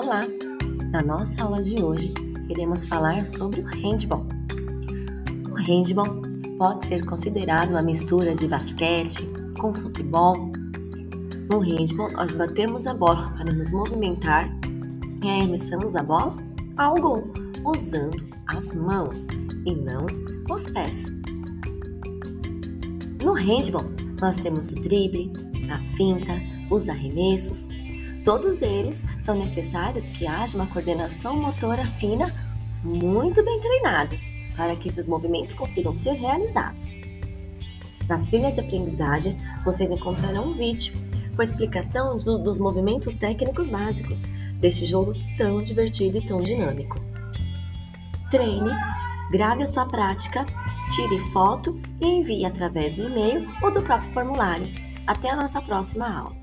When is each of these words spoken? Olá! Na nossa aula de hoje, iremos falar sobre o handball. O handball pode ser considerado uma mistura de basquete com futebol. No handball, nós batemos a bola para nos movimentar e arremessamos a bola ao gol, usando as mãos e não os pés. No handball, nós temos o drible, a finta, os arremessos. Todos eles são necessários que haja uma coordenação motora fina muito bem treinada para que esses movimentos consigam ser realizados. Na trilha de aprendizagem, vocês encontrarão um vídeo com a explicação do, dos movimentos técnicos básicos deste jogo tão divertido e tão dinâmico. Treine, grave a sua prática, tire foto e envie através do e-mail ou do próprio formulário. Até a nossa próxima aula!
Olá! 0.00 0.20
Na 0.92 1.02
nossa 1.02 1.42
aula 1.42 1.60
de 1.60 1.82
hoje, 1.82 2.14
iremos 2.48 2.84
falar 2.84 3.24
sobre 3.24 3.62
o 3.62 3.64
handball. 3.64 4.24
O 5.50 5.54
handball 5.54 6.22
pode 6.56 6.86
ser 6.86 7.04
considerado 7.04 7.70
uma 7.70 7.82
mistura 7.82 8.32
de 8.32 8.46
basquete 8.46 9.28
com 9.60 9.72
futebol. 9.72 10.52
No 11.50 11.58
handball, 11.58 12.12
nós 12.12 12.32
batemos 12.32 12.86
a 12.86 12.94
bola 12.94 13.28
para 13.36 13.52
nos 13.52 13.72
movimentar 13.72 14.48
e 15.20 15.28
arremessamos 15.28 15.96
a 15.96 16.02
bola 16.04 16.36
ao 16.76 16.94
gol, 16.94 17.32
usando 17.64 18.24
as 18.46 18.72
mãos 18.72 19.26
e 19.66 19.74
não 19.74 20.06
os 20.48 20.70
pés. 20.70 21.06
No 23.20 23.32
handball, 23.32 23.90
nós 24.20 24.38
temos 24.38 24.70
o 24.70 24.76
drible, 24.76 25.32
a 25.68 25.80
finta, 25.96 26.40
os 26.70 26.88
arremessos. 26.88 27.66
Todos 28.28 28.60
eles 28.60 29.06
são 29.18 29.34
necessários 29.34 30.10
que 30.10 30.26
haja 30.26 30.54
uma 30.54 30.66
coordenação 30.66 31.34
motora 31.34 31.86
fina 31.86 32.30
muito 32.84 33.42
bem 33.42 33.58
treinada 33.58 34.18
para 34.54 34.76
que 34.76 34.88
esses 34.88 35.08
movimentos 35.08 35.54
consigam 35.54 35.94
ser 35.94 36.12
realizados. 36.12 36.94
Na 38.06 38.18
trilha 38.18 38.52
de 38.52 38.60
aprendizagem, 38.60 39.34
vocês 39.64 39.90
encontrarão 39.90 40.48
um 40.48 40.54
vídeo 40.58 40.92
com 41.34 41.40
a 41.40 41.44
explicação 41.44 42.18
do, 42.18 42.36
dos 42.36 42.58
movimentos 42.58 43.14
técnicos 43.14 43.66
básicos 43.66 44.26
deste 44.60 44.84
jogo 44.84 45.14
tão 45.38 45.62
divertido 45.62 46.18
e 46.18 46.26
tão 46.26 46.42
dinâmico. 46.42 47.00
Treine, 48.30 48.72
grave 49.30 49.62
a 49.62 49.66
sua 49.66 49.86
prática, 49.86 50.44
tire 50.94 51.18
foto 51.32 51.80
e 51.98 52.06
envie 52.06 52.44
através 52.44 52.92
do 52.92 53.04
e-mail 53.04 53.48
ou 53.62 53.72
do 53.72 53.80
próprio 53.80 54.12
formulário. 54.12 54.68
Até 55.06 55.30
a 55.30 55.36
nossa 55.36 55.62
próxima 55.62 56.14
aula! 56.14 56.37